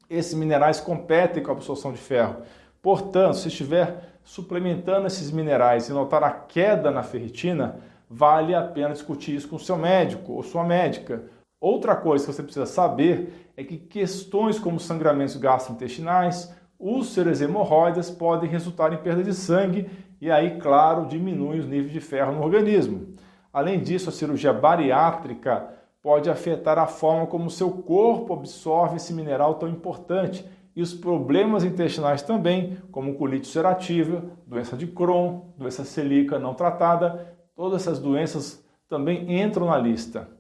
Esses 0.08 0.34
minerais 0.34 0.78
competem 0.78 1.42
com 1.42 1.50
a 1.50 1.54
absorção 1.54 1.90
de 1.90 1.98
ferro. 1.98 2.36
Portanto, 2.80 3.34
se 3.34 3.48
estiver 3.48 4.20
suplementando 4.22 5.08
esses 5.08 5.32
minerais 5.32 5.88
e 5.88 5.92
notar 5.92 6.22
a 6.22 6.30
queda 6.30 6.92
na 6.92 7.02
ferritina, 7.02 7.80
vale 8.08 8.54
a 8.54 8.62
pena 8.62 8.92
discutir 8.92 9.34
isso 9.34 9.48
com 9.48 9.58
seu 9.58 9.76
médico 9.76 10.34
ou 10.34 10.42
sua 10.44 10.62
médica. 10.62 11.24
Outra 11.60 11.96
coisa 11.96 12.26
que 12.26 12.32
você 12.32 12.44
precisa 12.44 12.66
saber 12.66 13.50
é 13.56 13.64
que 13.64 13.76
questões 13.76 14.56
como 14.56 14.78
sangramentos 14.78 15.34
gastrointestinais, 15.36 16.54
úlceras 16.78 17.40
hemorroidas 17.40 18.10
podem 18.10 18.48
resultar 18.48 18.92
em 18.92 18.98
perda 18.98 19.22
de 19.22 19.34
sangue 19.34 19.88
e 20.20 20.30
aí, 20.30 20.58
claro, 20.58 21.06
diminui 21.06 21.58
os 21.58 21.66
níveis 21.66 21.92
de 21.92 22.00
ferro 22.00 22.32
no 22.32 22.42
organismo. 22.42 23.14
Além 23.52 23.80
disso, 23.80 24.08
a 24.08 24.12
cirurgia 24.12 24.52
bariátrica 24.52 25.68
pode 26.02 26.30
afetar 26.30 26.78
a 26.78 26.86
forma 26.86 27.26
como 27.26 27.46
o 27.46 27.50
seu 27.50 27.70
corpo 27.70 28.32
absorve 28.32 28.96
esse 28.96 29.12
mineral 29.12 29.54
tão 29.54 29.68
importante 29.68 30.44
e 30.74 30.82
os 30.82 30.92
problemas 30.92 31.64
intestinais 31.64 32.20
também, 32.22 32.76
como 32.92 33.14
colite 33.14 33.46
ulcerativa, 33.46 34.22
doença 34.46 34.76
de 34.76 34.86
Crohn, 34.86 35.40
doença 35.56 35.84
celíaca 35.84 36.38
não 36.38 36.52
tratada, 36.52 37.34
todas 37.54 37.82
essas 37.82 37.98
doenças 37.98 38.62
também 38.86 39.42
entram 39.42 39.66
na 39.66 39.78
lista. 39.78 40.35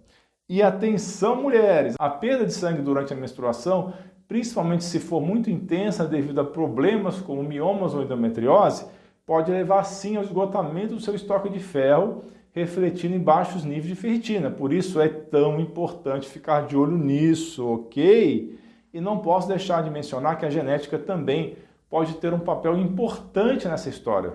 E 0.48 0.62
atenção, 0.62 1.42
mulheres! 1.42 1.96
A 1.98 2.08
perda 2.08 2.46
de 2.46 2.52
sangue 2.52 2.80
durante 2.80 3.12
a 3.12 3.16
menstruação, 3.16 3.92
principalmente 4.28 4.84
se 4.84 5.00
for 5.00 5.20
muito 5.20 5.50
intensa 5.50 6.06
devido 6.06 6.40
a 6.40 6.44
problemas 6.44 7.20
como 7.20 7.42
miomas 7.42 7.94
ou 7.94 8.02
endometriose, 8.02 8.86
pode 9.26 9.50
levar 9.50 9.82
sim 9.82 10.16
ao 10.16 10.22
esgotamento 10.22 10.94
do 10.94 11.00
seu 11.00 11.16
estoque 11.16 11.48
de 11.48 11.58
ferro, 11.58 12.22
refletindo 12.52 13.16
em 13.16 13.18
baixos 13.18 13.64
níveis 13.64 13.86
de 13.86 13.96
ferritina. 13.96 14.48
Por 14.48 14.72
isso 14.72 15.00
é 15.00 15.08
tão 15.08 15.58
importante 15.58 16.28
ficar 16.28 16.64
de 16.64 16.76
olho 16.76 16.96
nisso, 16.96 17.68
ok? 17.68 18.56
E 18.94 19.00
não 19.00 19.18
posso 19.18 19.48
deixar 19.48 19.82
de 19.82 19.90
mencionar 19.90 20.38
que 20.38 20.46
a 20.46 20.50
genética 20.50 20.96
também 20.96 21.56
pode 21.90 22.14
ter 22.18 22.32
um 22.32 22.38
papel 22.38 22.78
importante 22.78 23.66
nessa 23.66 23.88
história. 23.88 24.32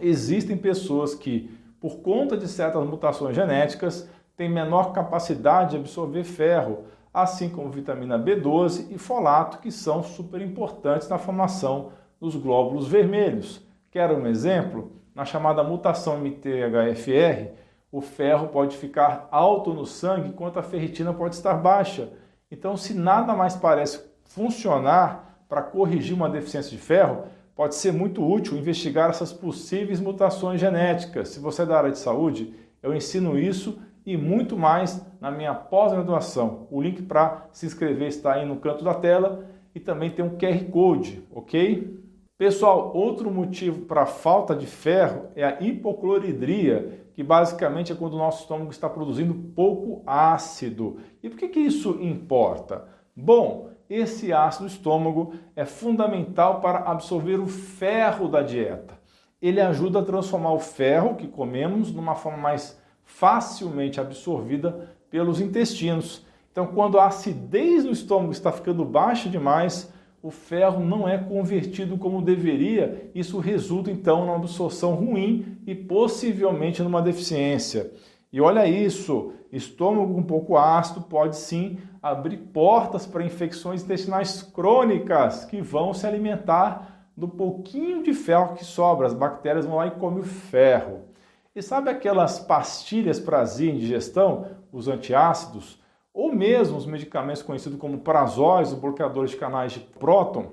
Existem 0.00 0.56
pessoas 0.56 1.14
que, 1.14 1.48
por 1.80 2.00
conta 2.00 2.36
de 2.36 2.48
certas 2.48 2.84
mutações 2.84 3.36
genéticas, 3.36 4.10
têm 4.40 4.48
menor 4.48 4.94
capacidade 4.94 5.72
de 5.72 5.76
absorver 5.76 6.24
ferro, 6.24 6.84
assim 7.12 7.50
como 7.50 7.68
vitamina 7.68 8.18
B12 8.18 8.86
e 8.90 8.96
folato, 8.96 9.58
que 9.58 9.70
são 9.70 10.02
super 10.02 10.40
importantes 10.40 11.10
na 11.10 11.18
formação 11.18 11.92
dos 12.18 12.36
glóbulos 12.36 12.88
vermelhos. 12.88 13.62
Quer 13.90 14.10
um 14.12 14.26
exemplo? 14.26 14.92
Na 15.14 15.26
chamada 15.26 15.62
mutação 15.62 16.16
MTHFR, 16.18 17.50
o 17.92 18.00
ferro 18.00 18.48
pode 18.48 18.78
ficar 18.78 19.28
alto 19.30 19.74
no 19.74 19.84
sangue 19.84 20.30
enquanto 20.30 20.58
a 20.58 20.62
ferritina 20.62 21.12
pode 21.12 21.34
estar 21.34 21.52
baixa. 21.52 22.10
Então, 22.50 22.78
se 22.78 22.94
nada 22.94 23.34
mais 23.34 23.54
parece 23.54 24.02
funcionar 24.24 25.44
para 25.50 25.60
corrigir 25.60 26.16
uma 26.16 26.30
deficiência 26.30 26.70
de 26.70 26.78
ferro, 26.78 27.24
pode 27.54 27.74
ser 27.74 27.92
muito 27.92 28.26
útil 28.26 28.56
investigar 28.56 29.10
essas 29.10 29.34
possíveis 29.34 30.00
mutações 30.00 30.58
genéticas. 30.58 31.28
Se 31.28 31.40
você 31.40 31.60
é 31.60 31.66
da 31.66 31.76
área 31.76 31.90
de 31.90 31.98
saúde, 31.98 32.54
eu 32.82 32.94
ensino 32.94 33.38
isso 33.38 33.78
e 34.04 34.16
muito 34.16 34.56
mais 34.56 35.04
na 35.20 35.30
minha 35.30 35.54
pós-graduação. 35.54 36.66
O 36.70 36.80
link 36.80 37.02
para 37.02 37.46
se 37.52 37.66
inscrever 37.66 38.08
está 38.08 38.34
aí 38.34 38.46
no 38.46 38.56
canto 38.56 38.84
da 38.84 38.94
tela 38.94 39.46
e 39.74 39.80
também 39.80 40.10
tem 40.10 40.24
um 40.24 40.36
QR 40.36 40.64
Code, 40.70 41.22
ok? 41.30 41.98
Pessoal, 42.40 42.90
outro 42.94 43.30
motivo 43.30 43.82
para 43.82 44.02
a 44.02 44.06
falta 44.06 44.54
de 44.54 44.66
ferro 44.66 45.28
é 45.36 45.44
a 45.44 45.60
hipocloridria, 45.60 47.04
que 47.12 47.22
basicamente 47.22 47.92
é 47.92 47.94
quando 47.94 48.14
o 48.14 48.18
nosso 48.18 48.42
estômago 48.42 48.70
está 48.70 48.88
produzindo 48.88 49.34
pouco 49.54 50.02
ácido. 50.06 50.96
E 51.22 51.28
por 51.28 51.38
que, 51.38 51.48
que 51.48 51.60
isso 51.60 51.98
importa? 52.00 52.88
Bom, 53.14 53.68
esse 53.90 54.32
ácido 54.32 54.64
do 54.64 54.70
estômago 54.70 55.34
é 55.54 55.66
fundamental 55.66 56.62
para 56.62 56.78
absorver 56.78 57.38
o 57.38 57.46
ferro 57.46 58.26
da 58.26 58.40
dieta. 58.40 58.98
Ele 59.42 59.60
ajuda 59.60 59.98
a 59.98 60.04
transformar 60.04 60.54
o 60.54 60.60
ferro 60.60 61.16
que 61.16 61.28
comemos 61.28 61.92
numa 61.92 62.14
forma 62.14 62.38
mais 62.38 62.79
facilmente 63.16 64.00
absorvida 64.00 64.88
pelos 65.10 65.40
intestinos. 65.40 66.24
Então, 66.50 66.66
quando 66.66 66.98
a 66.98 67.06
acidez 67.06 67.84
no 67.84 67.90
estômago 67.90 68.32
está 68.32 68.50
ficando 68.50 68.84
baixa 68.84 69.28
demais, 69.28 69.92
o 70.22 70.30
ferro 70.30 70.84
não 70.84 71.08
é 71.08 71.18
convertido 71.18 71.98
como 71.98 72.22
deveria, 72.22 73.10
isso 73.14 73.38
resulta 73.38 73.90
então 73.90 74.20
numa 74.20 74.36
absorção 74.36 74.94
ruim 74.94 75.58
e 75.66 75.74
possivelmente 75.74 76.82
numa 76.82 77.02
deficiência. 77.02 77.92
E 78.32 78.40
olha 78.40 78.66
isso, 78.66 79.32
estômago 79.52 80.16
um 80.16 80.22
pouco 80.22 80.56
ácido 80.56 81.02
pode 81.02 81.36
sim 81.36 81.78
abrir 82.02 82.36
portas 82.36 83.06
para 83.06 83.24
infecções 83.24 83.82
intestinais 83.82 84.42
crônicas 84.42 85.44
que 85.44 85.60
vão 85.60 85.92
se 85.92 86.06
alimentar 86.06 87.10
do 87.16 87.28
pouquinho 87.28 88.02
de 88.02 88.14
ferro 88.14 88.54
que 88.54 88.64
sobra. 88.64 89.06
As 89.06 89.14
bactérias 89.14 89.66
vão 89.66 89.76
lá 89.76 89.88
e 89.88 89.92
comem 89.92 90.20
o 90.20 90.24
ferro. 90.24 91.09
E 91.54 91.62
sabe 91.62 91.90
aquelas 91.90 92.38
pastilhas 92.38 93.18
para 93.18 93.40
azia 93.40 93.70
em 93.70 93.78
digestão, 93.78 94.46
os 94.72 94.88
antiácidos? 94.88 95.80
ou 96.12 96.32
mesmo 96.32 96.76
os 96.76 96.86
medicamentos 96.86 97.42
conhecidos 97.42 97.78
como 97.78 97.98
prazóis, 97.98 98.72
bloqueadores 98.72 99.30
de 99.30 99.36
canais 99.36 99.72
de 99.72 99.80
próton, 99.80 100.52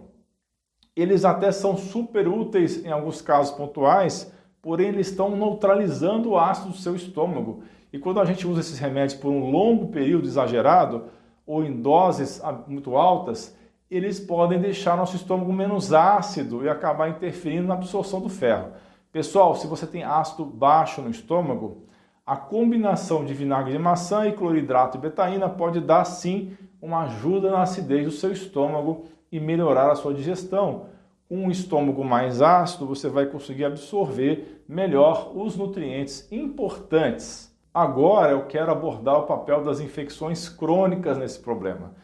eles 0.96 1.26
até 1.26 1.52
são 1.52 1.78
super 1.78 2.28
úteis 2.28 2.84
em 2.84 2.92
alguns 2.92 3.22
casos 3.22 3.56
pontuais, 3.56 4.34
porém 4.62 4.88
eles 4.88 5.10
estão 5.10 5.36
neutralizando 5.36 6.32
o 6.32 6.40
ácido 6.40 6.70
do 6.70 6.78
seu 6.78 6.96
estômago. 6.96 7.64
E 7.92 8.00
quando 8.00 8.20
a 8.20 8.26
gente 8.26 8.48
usa 8.48 8.62
esses 8.62 8.80
remédios 8.80 9.20
por 9.20 9.30
um 9.30 9.50
longo 9.50 9.88
período 9.88 10.28
exagerado 10.28 11.06
ou 11.46 11.64
em 11.64 11.82
doses 11.82 12.42
muito 12.68 12.96
altas, 12.96 13.56
eles 13.90 14.20
podem 14.20 14.60
deixar 14.60 14.98
nosso 14.98 15.16
estômago 15.16 15.54
menos 15.54 15.94
ácido 15.94 16.64
e 16.64 16.70
acabar 16.70 17.10
interferindo 17.10 17.68
na 17.68 17.76
absorção 17.76 18.20
do 18.20 18.28
ferro. 18.28 18.72
Pessoal, 19.18 19.56
se 19.56 19.66
você 19.66 19.88
tem 19.88 20.04
ácido 20.04 20.46
baixo 20.46 21.02
no 21.02 21.10
estômago, 21.10 21.88
a 22.24 22.36
combinação 22.36 23.26
de 23.26 23.34
vinagre 23.34 23.72
de 23.72 23.80
maçã 23.80 24.28
e 24.28 24.32
cloridrato 24.32 24.96
e 24.96 25.02
betaína 25.02 25.50
pode 25.50 25.80
dar 25.80 26.06
sim 26.06 26.56
uma 26.80 27.06
ajuda 27.06 27.50
na 27.50 27.64
acidez 27.64 28.06
do 28.06 28.12
seu 28.12 28.32
estômago 28.32 29.06
e 29.32 29.40
melhorar 29.40 29.92
a 29.92 29.96
sua 29.96 30.14
digestão. 30.14 30.90
Com 31.28 31.46
um 31.46 31.50
estômago 31.50 32.06
mais 32.06 32.44
ácido, 32.44 32.86
você 32.86 33.10
vai 33.10 33.26
conseguir 33.26 33.66
absorver 33.66 34.64
melhor 34.70 35.32
os 35.36 35.58
nutrientes 35.58 36.32
importantes. 36.32 37.52
Agora 37.74 38.34
eu 38.34 38.46
quero 38.46 38.72
abordar 38.72 39.18
o 39.18 39.26
papel 39.26 39.64
das 39.64 39.80
infecções 39.80 40.48
crônicas 40.48 41.18
nesse 41.18 41.40
problema. 41.40 41.96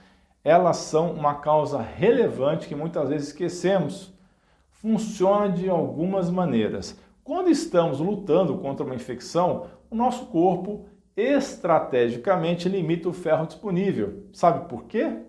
Elas 0.43 0.77
são 0.77 1.11
uma 1.11 1.35
causa 1.35 1.79
relevante 1.79 2.67
que 2.67 2.73
muitas 2.73 3.07
vezes 3.09 3.27
esquecemos. 3.27 4.11
Funciona 4.71 5.47
de 5.47 5.69
algumas 5.69 6.31
maneiras. 6.31 7.02
Quando 7.23 7.49
estamos 7.49 8.01
lutando 8.01 8.57
contra 8.57 8.85
uma 8.85 8.95
infecção, 8.95 9.67
o 9.89 9.95
nosso 9.95 10.25
corpo 10.25 10.85
estrategicamente 11.15 12.67
limita 12.67 13.07
o 13.07 13.13
ferro 13.13 13.47
disponível. 13.47 14.25
Sabe 14.33 14.67
por 14.67 14.83
quê? 14.83 15.19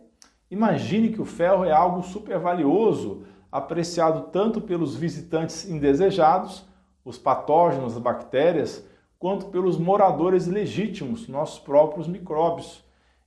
Imagine 0.51 1.11
que 1.11 1.23
o 1.23 1.25
ferro 1.25 1.65
é 1.65 1.71
algo 1.71 2.03
super 2.03 2.37
valioso, 2.37 3.23
apreciado 3.51 4.23
tanto 4.33 4.61
pelos 4.61 4.97
visitantes 4.97 5.71
indesejados, 5.71 6.67
os 7.05 7.17
patógenos, 7.17 7.93
as 7.93 8.03
bactérias, 8.03 8.85
quanto 9.17 9.47
pelos 9.47 9.79
moradores 9.79 10.49
legítimos, 10.49 11.29
nossos 11.29 11.61
próprios 11.61 12.09
micróbios. 12.09 12.83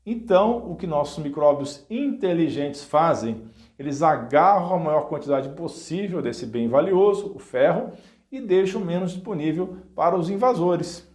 Então, 0.06 0.70
o 0.70 0.76
que 0.76 0.86
nossos 0.86 1.24
micróbios 1.24 1.86
inteligentes 1.90 2.84
fazem? 2.84 3.44
Eles 3.80 4.02
agarram 4.02 4.74
a 4.74 4.80
maior 4.80 5.08
quantidade 5.08 5.50
possível 5.50 6.22
desse 6.22 6.46
bem 6.46 6.68
valioso, 6.68 7.32
o 7.34 7.40
ferro, 7.40 7.92
e 8.32 8.40
deixam 8.42 8.82
menos 8.82 9.12
disponível 9.12 9.78
para 9.96 10.16
os 10.16 10.30
invasores. 10.30 11.08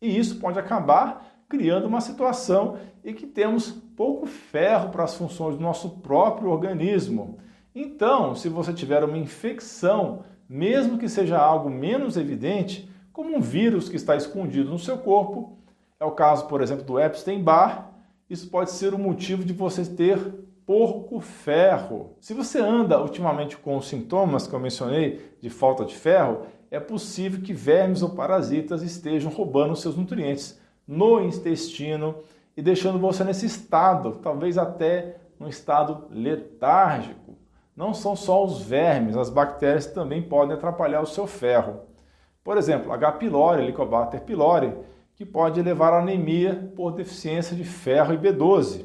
E 0.00 0.18
isso 0.18 0.38
pode 0.38 0.58
acabar 0.58 1.44
criando 1.48 1.86
uma 1.86 2.00
situação 2.00 2.78
em 3.04 3.12
que 3.12 3.26
temos 3.26 3.72
pouco 3.96 4.26
ferro 4.26 4.90
para 4.90 5.04
as 5.04 5.14
funções 5.14 5.56
do 5.56 5.62
nosso 5.62 5.90
próprio 5.98 6.48
organismo. 6.50 7.38
Então, 7.74 8.34
se 8.34 8.48
você 8.48 8.72
tiver 8.72 9.02
uma 9.02 9.18
infecção, 9.18 10.24
mesmo 10.48 10.96
que 10.96 11.08
seja 11.08 11.38
algo 11.38 11.68
menos 11.68 12.16
evidente, 12.16 12.88
como 13.12 13.36
um 13.36 13.40
vírus 13.40 13.88
que 13.88 13.96
está 13.96 14.16
escondido 14.16 14.70
no 14.70 14.78
seu 14.78 14.98
corpo, 14.98 15.58
é 15.98 16.04
o 16.04 16.12
caso, 16.12 16.46
por 16.46 16.62
exemplo, 16.62 16.84
do 16.84 16.98
Epstein-Barr, 16.98 17.90
isso 18.28 18.48
pode 18.48 18.70
ser 18.70 18.94
o 18.94 18.98
motivo 18.98 19.44
de 19.44 19.52
você 19.52 19.84
ter 19.84 20.18
pouco 20.64 21.18
ferro. 21.20 22.16
Se 22.20 22.32
você 22.32 22.60
anda 22.60 23.00
ultimamente 23.02 23.56
com 23.56 23.76
os 23.76 23.88
sintomas 23.88 24.46
que 24.46 24.54
eu 24.54 24.60
mencionei 24.60 25.34
de 25.40 25.50
falta 25.50 25.84
de 25.84 25.96
ferro, 25.96 26.46
é 26.70 26.78
possível 26.78 27.40
que 27.40 27.52
vermes 27.52 28.02
ou 28.02 28.10
parasitas 28.10 28.82
estejam 28.82 29.30
roubando 29.30 29.74
seus 29.74 29.96
nutrientes 29.96 30.60
no 30.86 31.20
intestino 31.20 32.16
e 32.56 32.62
deixando 32.62 32.98
você 32.98 33.24
nesse 33.24 33.46
estado, 33.46 34.20
talvez 34.22 34.56
até 34.56 35.16
um 35.40 35.48
estado 35.48 36.06
letárgico. 36.10 37.36
não 37.74 37.94
são 37.94 38.14
só 38.14 38.44
os 38.44 38.60
vermes, 38.60 39.16
as 39.16 39.30
bactérias 39.30 39.86
também 39.86 40.20
podem 40.20 40.54
atrapalhar 40.54 41.00
o 41.00 41.06
seu 41.06 41.26
ferro. 41.26 41.80
Por 42.44 42.58
exemplo, 42.58 42.92
H. 42.92 43.12
pylori, 43.12 43.62
Helicobacter 43.62 44.20
pylori, 44.20 44.76
que 45.14 45.24
pode 45.24 45.62
levar 45.62 45.92
à 45.92 46.00
anemia 46.00 46.72
por 46.76 46.92
deficiência 46.92 47.56
de 47.56 47.64
ferro 47.64 48.12
e 48.12 48.18
B12. 48.18 48.84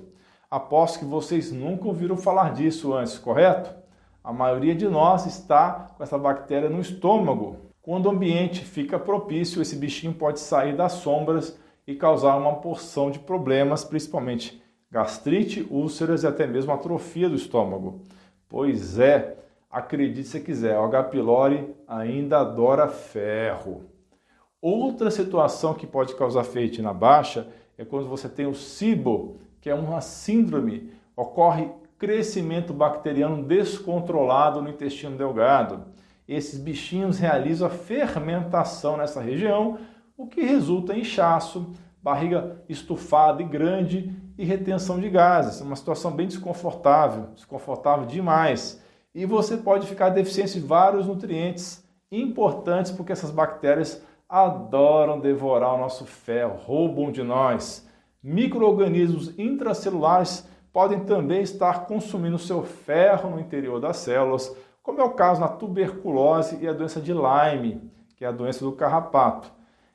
Aposto 0.49 0.99
que 0.99 1.05
vocês 1.05 1.51
nunca 1.51 1.87
ouviram 1.87 2.15
falar 2.15 2.53
disso 2.53 2.93
antes, 2.93 3.17
correto? 3.17 3.75
A 4.23 4.31
maioria 4.31 4.75
de 4.75 4.87
nós 4.87 5.25
está 5.25 5.93
com 5.97 6.03
essa 6.03 6.17
bactéria 6.17 6.69
no 6.69 6.79
estômago. 6.79 7.64
Quando 7.85 8.07
o 8.07 8.09
ambiente 8.09 8.65
fica 8.65 8.97
propício, 8.97 9.61
esse 9.61 9.75
bichinho 9.75 10.11
pode 10.11 10.39
sair 10.39 10.75
das 10.75 10.93
sombras 10.93 11.55
e 11.85 11.93
causar 11.93 12.35
uma 12.35 12.55
porção 12.55 13.11
de 13.11 13.19
problemas, 13.19 13.83
principalmente 13.83 14.59
gastrite, 14.89 15.67
úlceras 15.69 16.23
e 16.23 16.27
até 16.27 16.47
mesmo 16.47 16.73
atrofia 16.73 17.29
do 17.29 17.35
estômago. 17.35 18.01
Pois 18.49 18.97
é, 18.97 19.37
acredite 19.69 20.27
se 20.27 20.39
quiser, 20.39 20.79
o 20.79 20.83
H. 20.85 21.03
pylori 21.03 21.75
ainda 21.87 22.39
adora 22.39 22.87
ferro. 22.87 23.83
Outra 24.59 25.11
situação 25.11 25.75
que 25.75 25.85
pode 25.85 26.15
causar 26.15 26.43
ferritina 26.43 26.91
baixa 26.91 27.47
é 27.77 27.85
quando 27.85 28.09
você 28.09 28.27
tem 28.27 28.47
o 28.47 28.55
SIBO, 28.55 29.37
que 29.61 29.69
é 29.69 29.75
uma 29.75 30.01
síndrome, 30.01 30.91
ocorre 31.15 31.69
crescimento 31.99 32.73
bacteriano 32.73 33.43
descontrolado 33.43 34.59
no 34.59 34.69
intestino 34.71 35.15
delgado. 35.15 35.93
Esses 36.27 36.59
bichinhos 36.59 37.19
realizam 37.19 37.67
a 37.67 37.71
fermentação 37.71 38.97
nessa 38.97 39.21
região, 39.21 39.77
o 40.17 40.27
que 40.27 40.41
resulta 40.41 40.93
em 40.93 41.01
inchaço, 41.01 41.71
barriga 42.01 42.63
estufada 42.67 43.41
e 43.41 43.45
grande 43.45 44.15
e 44.37 44.43
retenção 44.43 44.99
de 44.99 45.09
gases. 45.09 45.61
Uma 45.61 45.75
situação 45.75 46.11
bem 46.11 46.27
desconfortável, 46.27 47.27
desconfortável 47.35 48.05
demais. 48.05 48.81
E 49.13 49.25
você 49.25 49.57
pode 49.57 49.87
ficar 49.87 50.09
deficiente 50.09 50.59
de 50.59 50.65
vários 50.65 51.07
nutrientes 51.07 51.83
importantes 52.11 52.91
porque 52.91 53.11
essas 53.11 53.31
bactérias 53.31 54.03
adoram 54.27 55.19
devorar 55.19 55.73
o 55.73 55.77
nosso 55.77 56.05
ferro, 56.05 56.57
roubam 56.57 57.11
de 57.11 57.23
nós. 57.23 57.87
Microorganismos 58.21 59.37
intracelulares 59.37 60.47
podem 60.73 61.01
também 61.01 61.41
estar 61.41 61.85
consumindo 61.85 62.37
seu 62.37 62.63
ferro 62.63 63.29
no 63.29 63.39
interior 63.39 63.79
das 63.79 63.97
células, 63.97 64.55
como 64.85 65.01
é 65.01 65.03
o 65.03 65.13
caso 65.13 65.41
na 65.41 65.47
tuberculose 65.47 66.59
e 66.61 66.67
a 66.67 66.71
doença 66.71 67.01
de 67.01 67.11
Lyme, 67.11 67.91
que 68.15 68.23
é 68.23 68.27
a 68.27 68.31
doença 68.31 68.63
do 68.63 68.71
carrapato. 68.71 69.51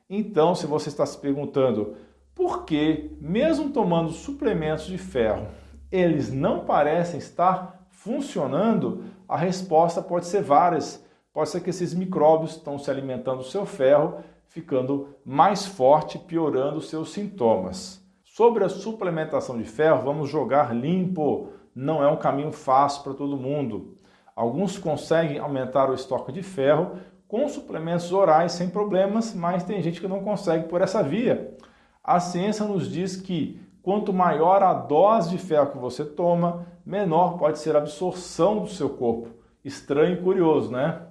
Então, 0.09 0.53
se 0.53 0.67
você 0.67 0.89
está 0.89 1.05
se 1.05 1.17
perguntando 1.17 1.95
por 2.35 2.65
que, 2.65 3.15
mesmo 3.21 3.69
tomando 3.69 4.09
suplementos 4.09 4.87
de 4.87 4.97
ferro, 4.97 5.47
eles 5.89 6.29
não 6.29 6.65
parecem 6.65 7.19
estar 7.19 7.87
funcionando, 7.89 9.05
a 9.29 9.37
resposta 9.37 10.01
pode 10.01 10.25
ser 10.25 10.43
várias. 10.43 11.01
Pode 11.33 11.49
ser 11.49 11.61
que 11.61 11.69
esses 11.69 11.93
micróbios 11.93 12.57
estão 12.57 12.77
se 12.77 12.91
alimentando 12.91 13.37
do 13.37 13.45
seu 13.45 13.65
ferro, 13.65 14.17
ficando 14.49 15.15
mais 15.23 15.65
forte, 15.65 16.19
piorando 16.19 16.79
os 16.79 16.89
seus 16.89 17.13
sintomas. 17.13 18.05
Sobre 18.25 18.65
a 18.65 18.69
suplementação 18.69 19.57
de 19.57 19.63
ferro, 19.63 20.01
vamos 20.01 20.29
jogar 20.29 20.75
limpo. 20.75 21.47
Não 21.73 22.03
é 22.03 22.11
um 22.11 22.17
caminho 22.17 22.51
fácil 22.51 23.03
para 23.03 23.13
todo 23.13 23.37
mundo. 23.37 23.95
Alguns 24.35 24.77
conseguem 24.77 25.39
aumentar 25.39 25.89
o 25.89 25.93
estoque 25.93 26.31
de 26.31 26.41
ferro 26.41 26.97
com 27.27 27.47
suplementos 27.47 28.11
orais 28.11 28.51
sem 28.51 28.69
problemas, 28.69 29.33
mas 29.33 29.63
tem 29.63 29.81
gente 29.81 30.01
que 30.01 30.07
não 30.07 30.21
consegue 30.21 30.67
por 30.67 30.81
essa 30.81 31.01
via. 31.01 31.55
A 32.03 32.19
ciência 32.19 32.65
nos 32.65 32.91
diz 32.91 33.15
que 33.15 33.61
quanto 33.81 34.11
maior 34.11 34.63
a 34.63 34.73
dose 34.73 35.29
de 35.29 35.37
ferro 35.37 35.71
que 35.71 35.77
você 35.77 36.03
toma, 36.03 36.65
menor 36.85 37.37
pode 37.37 37.59
ser 37.59 37.75
a 37.75 37.79
absorção 37.79 38.59
do 38.59 38.67
seu 38.67 38.89
corpo. 38.89 39.29
Estranho 39.63 40.15
e 40.15 40.21
curioso, 40.21 40.71
né? 40.71 41.03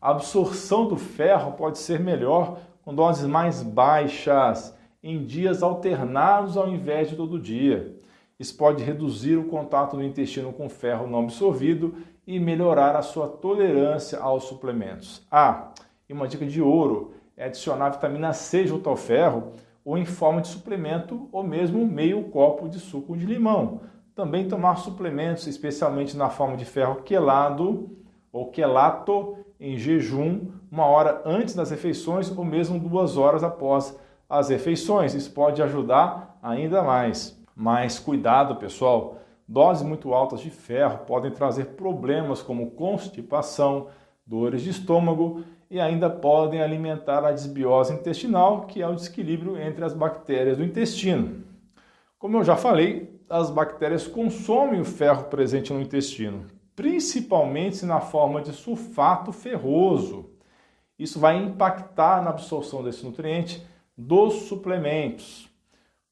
A 0.00 0.10
absorção 0.10 0.86
do 0.86 0.96
ferro 0.96 1.52
pode 1.52 1.78
ser 1.78 1.98
melhor 1.98 2.58
com 2.84 2.94
doses 2.94 3.26
mais 3.26 3.62
baixas, 3.62 4.76
em 5.02 5.24
dias 5.24 5.62
alternados 5.62 6.56
ao 6.56 6.68
invés 6.68 7.08
de 7.08 7.16
todo 7.16 7.40
dia. 7.40 7.96
Isso 8.38 8.56
pode 8.56 8.82
reduzir 8.82 9.36
o 9.36 9.44
contato 9.44 9.96
do 9.96 10.02
intestino 10.02 10.52
com 10.52 10.68
ferro 10.68 11.06
não 11.06 11.20
absorvido 11.20 11.94
e 12.26 12.40
melhorar 12.40 12.96
a 12.96 13.02
sua 13.02 13.28
tolerância 13.28 14.18
aos 14.18 14.44
suplementos. 14.44 15.26
Ah, 15.30 15.72
e 16.08 16.12
uma 16.12 16.28
dica 16.28 16.46
de 16.46 16.60
ouro 16.60 17.12
é 17.36 17.44
adicionar 17.46 17.90
vitamina 17.90 18.32
C 18.32 18.66
junto 18.66 18.88
ao 18.88 18.96
ferro 18.96 19.52
ou 19.84 19.98
em 19.98 20.04
forma 20.04 20.40
de 20.40 20.48
suplemento 20.48 21.28
ou 21.30 21.42
mesmo 21.42 21.86
meio 21.86 22.24
copo 22.24 22.68
de 22.68 22.78
suco 22.78 23.16
de 23.16 23.26
limão. 23.26 23.80
Também 24.14 24.48
tomar 24.48 24.76
suplementos, 24.76 25.46
especialmente 25.46 26.16
na 26.16 26.30
forma 26.30 26.56
de 26.56 26.64
ferro 26.64 27.02
quelado 27.02 27.90
ou 28.32 28.50
quelato 28.50 29.36
em 29.60 29.76
jejum, 29.76 30.52
uma 30.70 30.86
hora 30.86 31.22
antes 31.24 31.54
das 31.54 31.70
refeições 31.70 32.30
ou 32.36 32.44
mesmo 32.44 32.78
duas 32.78 33.16
horas 33.16 33.44
após 33.44 33.98
as 34.28 34.48
refeições. 34.48 35.14
Isso 35.14 35.32
pode 35.32 35.62
ajudar 35.62 36.38
ainda 36.42 36.82
mais. 36.82 37.40
Mas 37.56 37.98
cuidado, 37.98 38.56
pessoal, 38.56 39.18
Doses 39.46 39.86
muito 39.86 40.14
altas 40.14 40.40
de 40.40 40.50
ferro 40.50 41.04
podem 41.06 41.30
trazer 41.30 41.76
problemas 41.76 42.40
como 42.40 42.70
constipação, 42.70 43.88
dores 44.26 44.62
de 44.62 44.70
estômago 44.70 45.44
e 45.70 45.78
ainda 45.80 46.08
podem 46.08 46.62
alimentar 46.62 47.24
a 47.24 47.32
desbiose 47.32 47.92
intestinal, 47.92 48.62
que 48.66 48.80
é 48.80 48.88
o 48.88 48.94
desequilíbrio 48.94 49.60
entre 49.60 49.84
as 49.84 49.92
bactérias 49.92 50.56
do 50.56 50.64
intestino. 50.64 51.44
Como 52.18 52.38
eu 52.38 52.44
já 52.44 52.56
falei, 52.56 53.20
as 53.28 53.50
bactérias 53.50 54.06
consomem 54.06 54.80
o 54.80 54.84
ferro 54.84 55.24
presente 55.24 55.72
no 55.72 55.80
intestino, 55.80 56.46
principalmente 56.74 57.84
na 57.84 58.00
forma 58.00 58.40
de 58.40 58.52
sulfato 58.52 59.30
ferroso. 59.32 60.30
Isso 60.98 61.18
vai 61.18 61.36
impactar 61.36 62.22
na 62.22 62.30
absorção 62.30 62.82
desse 62.82 63.04
nutriente 63.04 63.66
dos 63.96 64.44
suplementos. 64.44 65.50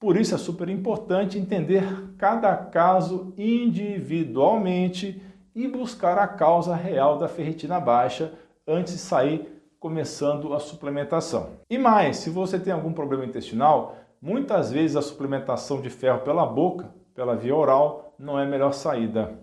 Por 0.02 0.16
isso 0.16 0.34
é 0.34 0.38
super 0.38 0.68
importante 0.68 1.38
entender 1.38 1.84
cada 2.18 2.56
caso 2.56 3.32
individualmente 3.38 5.22
e 5.54 5.68
buscar 5.68 6.18
a 6.18 6.26
causa 6.26 6.74
real 6.74 7.18
da 7.18 7.28
ferritina 7.28 7.78
baixa 7.78 8.32
antes 8.66 8.94
de 8.94 8.98
sair 8.98 9.62
começando 9.78 10.54
a 10.54 10.58
suplementação. 10.58 11.50
E 11.70 11.78
mais, 11.78 12.16
se 12.16 12.30
você 12.30 12.58
tem 12.58 12.72
algum 12.72 12.92
problema 12.92 13.24
intestinal, 13.24 13.94
muitas 14.20 14.72
vezes 14.72 14.96
a 14.96 15.02
suplementação 15.02 15.80
de 15.80 15.88
ferro 15.88 16.22
pela 16.22 16.44
boca, 16.44 16.92
pela 17.14 17.36
via 17.36 17.54
oral, 17.54 18.12
não 18.18 18.36
é 18.36 18.42
a 18.42 18.48
melhor 18.48 18.72
saída. 18.72 19.38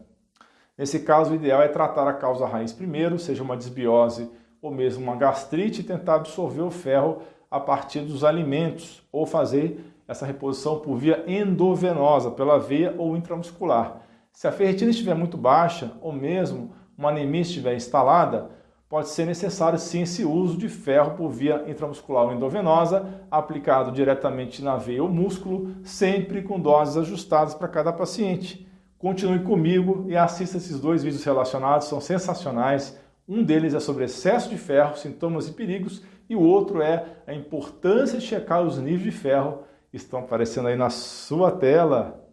Nesse 0.77 0.99
caso, 0.99 1.31
o 1.31 1.35
ideal 1.35 1.61
é 1.61 1.69
tratar 1.69 2.05
a 2.05 2.13
causa 2.13 2.45
raiz 2.45 2.73
primeiro, 2.73 3.17
seja 3.17 3.43
uma 3.43 3.55
desbiose 3.55 4.29
ou 4.61 4.71
mesmo 4.71 5.01
uma 5.01 5.15
gastrite, 5.15 5.79
e 5.79 5.85
tentar 5.85 6.15
absorver 6.15 6.63
o 6.63 6.69
ferro 6.69 7.21
a 7.49 7.61
partir 7.61 8.01
dos 8.01 8.25
alimentos 8.25 9.01
ou 9.09 9.25
fazer 9.25 9.95
essa 10.09 10.25
reposição 10.25 10.79
por 10.79 10.97
via 10.97 11.23
endovenosa, 11.27 12.31
pela 12.31 12.57
veia 12.57 12.95
ou 12.97 13.15
intramuscular. 13.15 14.01
Se 14.33 14.47
a 14.47 14.51
ferritina 14.51 14.89
estiver 14.89 15.13
muito 15.13 15.37
baixa 15.37 15.91
ou 16.01 16.11
mesmo 16.11 16.73
uma 16.97 17.09
anemia 17.09 17.41
estiver 17.41 17.75
instalada, 17.75 18.49
pode 18.89 19.09
ser 19.09 19.25
necessário 19.25 19.77
sim 19.77 20.01
esse 20.01 20.25
uso 20.25 20.57
de 20.57 20.67
ferro 20.67 21.11
por 21.11 21.29
via 21.29 21.63
intramuscular 21.67 22.25
ou 22.25 22.33
endovenosa, 22.33 23.05
aplicado 23.29 23.91
diretamente 23.91 24.63
na 24.63 24.77
veia 24.77 25.03
ou 25.03 25.09
músculo, 25.09 25.75
sempre 25.83 26.41
com 26.41 26.59
doses 26.59 26.97
ajustadas 26.97 27.53
para 27.53 27.67
cada 27.67 27.93
paciente. 27.93 28.67
Continue 28.97 29.43
comigo 29.43 30.05
e 30.07 30.17
assista 30.17 30.57
esses 30.57 30.79
dois 30.79 31.03
vídeos 31.03 31.23
relacionados, 31.23 31.87
são 31.87 32.01
sensacionais. 32.01 32.99
Um 33.27 33.43
deles 33.43 33.75
é 33.75 33.79
sobre 33.79 34.05
excesso 34.05 34.49
de 34.49 34.57
ferro, 34.57 34.97
sintomas 34.97 35.47
e 35.47 35.51
perigos, 35.51 36.01
e 36.27 36.35
o 36.35 36.41
outro 36.41 36.81
é 36.81 37.05
a 37.27 37.33
importância 37.33 38.17
de 38.17 38.25
checar 38.25 38.63
os 38.63 38.79
níveis 38.79 39.03
de 39.03 39.11
ferro 39.11 39.68
estão 39.93 40.19
aparecendo 40.19 40.67
aí 40.67 40.75
na 40.75 40.89
sua 40.89 41.51
tela. 41.51 42.25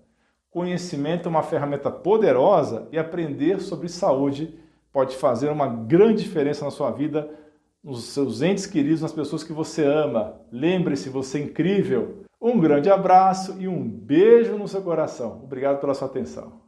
Conhecimento 0.50 1.26
é 1.26 1.30
uma 1.30 1.42
ferramenta 1.42 1.90
poderosa 1.90 2.88
e 2.90 2.98
aprender 2.98 3.60
sobre 3.60 3.88
saúde 3.88 4.58
pode 4.96 5.14
fazer 5.14 5.50
uma 5.50 5.68
grande 5.68 6.22
diferença 6.22 6.64
na 6.64 6.70
sua 6.70 6.90
vida, 6.90 7.28
nos 7.84 8.04
seus 8.04 8.40
entes 8.40 8.64
queridos, 8.64 9.02
nas 9.02 9.12
pessoas 9.12 9.44
que 9.44 9.52
você 9.52 9.84
ama. 9.84 10.40
Lembre-se, 10.50 11.10
você 11.10 11.38
é 11.38 11.42
incrível. 11.42 12.22
Um 12.40 12.58
grande 12.58 12.88
abraço 12.88 13.56
e 13.58 13.68
um 13.68 13.86
beijo 13.86 14.56
no 14.56 14.66
seu 14.66 14.80
coração. 14.80 15.42
Obrigado 15.44 15.80
pela 15.80 15.92
sua 15.92 16.08
atenção. 16.08 16.65